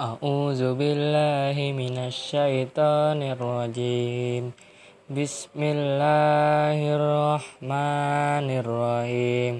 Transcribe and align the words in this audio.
أعوذ 0.00 0.80
بالله 0.80 1.72
من 1.76 2.08
الشيطان 2.08 3.20
الرجيم. 3.22 4.52
بسم 5.12 5.60
الله 5.60 6.78
الرحمن 6.96 8.48
الرحيم. 8.64 9.54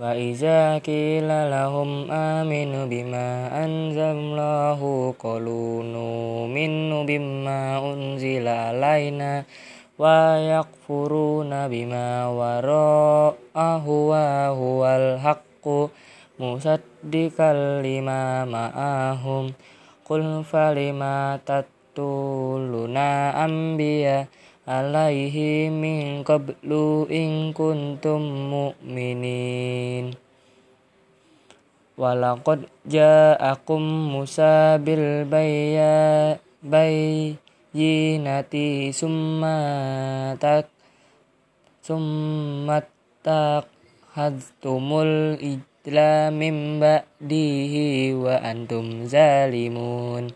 وإذا 0.00 0.78
قيل 0.78 1.28
لهم 1.28 2.10
آمنوا 2.10 2.86
بما 2.86 3.28
أنزل 3.64 4.00
الله 4.00 4.80
قالوا 5.20 5.82
نؤمن 5.84 7.06
بما 7.06 7.92
أنزل 7.92 8.48
علينا 8.48 9.44
ويكفرون 9.98 11.52
بما 11.68 12.08
وراءه 12.28 13.84
وهو 13.88 14.80
الحق. 14.86 15.66
musaddiqan 16.38 17.82
lima 17.84 18.42
ma'ahum. 18.48 19.54
Qul 20.04 20.44
falima 20.44 21.40
tattuluna 21.46 23.32
anbiya 23.38 24.28
alaihi 24.68 25.70
min 25.72 26.24
qablu 26.24 27.08
in 27.08 27.54
kuntum 27.56 28.22
mu'minin. 28.50 30.16
Walaqad 31.94 32.66
ja'akum 32.90 34.10
Musa 34.10 34.82
bil 34.82 35.30
bayi 35.30 35.78
bayyinati 37.74 38.90
summa 38.90 39.56
tak 40.42 40.66
summa 41.84 42.82
tak 43.22 43.70
hadzumul 44.16 45.38
ijma 45.38 45.73
الإجل 45.83 46.33
من 46.35 46.79
بعده 46.79 47.73
وأنتم 48.23 49.05
ظالمون 49.05 50.27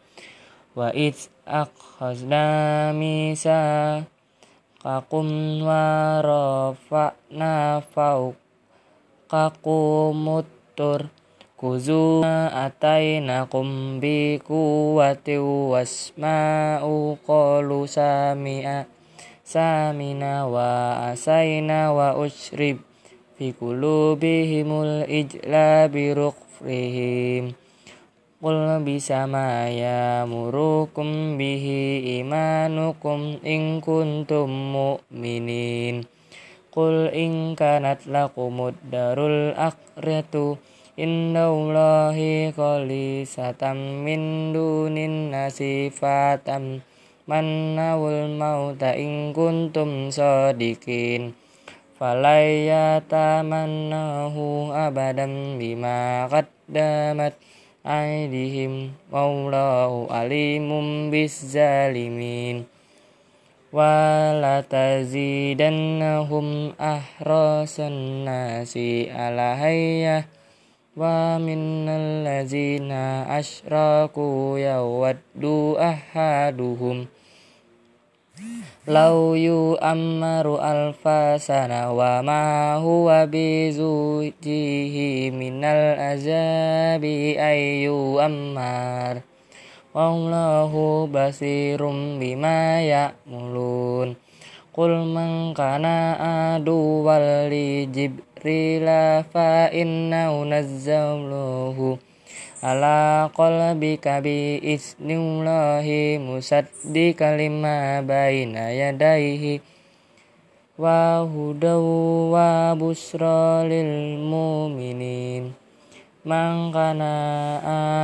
وإذ 0.76 1.16
أخذنا 1.48 2.46
ميثاقكم 2.92 4.08
ورفعنا 5.67 7.56
فوقكم 7.95 8.36
الطور 10.44 11.02
خذوا 11.62 12.22
ما 12.22 12.67
آتيناكم 12.67 13.67
بقوة 14.03 15.30
واسمعوا 15.72 17.16
قالوا 17.28 17.86
سمعنا 17.86 18.86
سمعنا 19.44 20.34
وعصينا 20.45 21.80
وأشرب 21.92 22.78
في 23.38 23.53
قلوبهم 23.62 24.70
الإجل 24.84 25.53
بركفرهم 25.94 27.53
قل 28.44 28.58
بئس 28.86 29.09
ما 29.12 29.70
يأمركم 29.70 31.38
به 31.38 31.66
إيمانكم 32.06 33.20
إن 33.45 33.62
كنتم 33.80 34.50
مؤمنين 34.78 35.95
قل 36.76 36.95
إن 37.16 37.56
كانت 37.56 38.00
لكم 38.08 38.56
الدار 38.67 39.17
الآخرة 39.28 40.58
عند 41.00 41.38
الله 41.38 42.17
خالصة 42.58 43.64
من 44.06 44.20
دون 44.53 44.98
الناس 44.98 45.59
فتمنوا 46.00 46.66
الموت 48.12 48.84
إن 48.84 49.34
كنتم 49.34 49.89
صادقين 50.09 51.22
فلا 52.00 52.39
يتمناه 52.44 54.36
أبدا 54.88 55.26
بما 55.59 56.28
قدمت 56.28 57.34
أيديهم 57.86 58.92
والله 59.12 60.08
عليم 60.12 60.70
بالظالمين 61.12 62.64
ولا 63.73 64.64
تزيدنهم 64.70 66.48
أحرص 66.82 67.80
الناس 67.80 68.77
على 69.10 69.58
حية 69.58 70.27
ومن 70.98 71.89
الذين 71.89 72.92
أشركوا 73.42 74.60
يود 74.60 75.44
أحدهم 75.80 77.08
لو 78.89 79.35
يؤمر 79.35 80.47
ألف 80.73 81.03
سنة 81.43 81.93
وما 81.93 82.75
هو 82.75 83.29
بزوجه 83.33 84.97
من 85.31 85.65
العذاب 85.65 87.05
أن 87.39 87.59
يؤمر 87.89 89.15
والله 89.95 90.73
بصير 91.15 91.81
بما 92.21 92.61
يعملون 92.83 94.17
قل 94.75 94.91
من 94.91 95.55
كان 95.55 95.85
عدوا 96.20 97.49
لجبريل 97.49 98.87
فإنه 99.35 100.45
نزله 100.45 101.99
ala 102.58 103.30
qalbika 103.30 104.19
kabi 104.19 104.58
isnillahi 104.58 106.19
musaddiqan 106.19 107.39
kalima 107.39 108.02
baina 108.02 108.74
yadayhi 108.74 109.63
wa 110.74 111.23
hudaw 111.23 111.86
wa 112.35 112.74
busra 112.74 113.63
lil 113.63 114.19
mu'minin. 114.19 115.55
Man 116.27 116.74
kana 116.74 117.14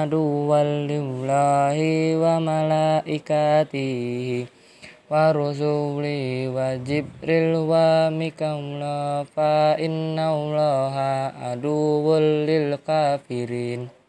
adu 0.06 0.46
lillahi 0.86 2.14
wa 2.14 2.38
malaikatihi 2.38 4.46
wa 5.10 5.34
rusuli 5.34 6.46
wa 6.46 6.78
jibril 6.78 7.66
wa 7.66 8.06
mikamla 8.14 9.26
fa 9.34 9.74
inna 9.82 10.30
allaha 10.30 11.42
walil 11.58 12.46
lil 12.46 12.78
kafirin. 12.86 14.03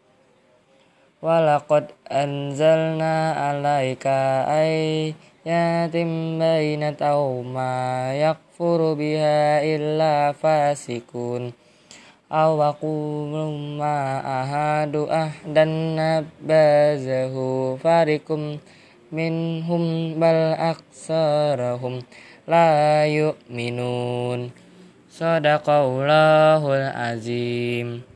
ولقد 1.25 1.85
أنزلنا 2.05 3.15
عليك 3.33 4.05
آيات 4.61 5.95
بينات 6.37 7.03
ما 7.41 7.73
يكفر 8.13 8.93
بها 8.93 9.65
إلا 9.65 10.31
فاسقون. 10.37 11.43
أو 12.31 12.57
وقولوا 12.61 13.57
ما 13.81 13.97
أحد 14.41 14.95
أحدا 14.95 15.65
نبذه 15.97 17.35
فريق 17.83 18.29
منهم 19.11 19.83
بل 20.21 20.37
أكثرهم 20.73 21.93
لا 22.47 23.05
يؤمنون. 23.05 24.39
صدق 25.09 25.69
الله 25.69 26.61
العظيم. 26.81 28.05